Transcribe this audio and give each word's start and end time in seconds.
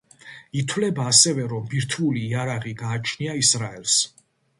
ითვლება, 0.59 1.03
ასევე, 1.09 1.43
რომ 1.51 1.67
ბირთვული 1.73 2.23
იარაღი 2.29 2.73
გააჩნია 2.81 3.37
ისრაელს. 3.43 3.99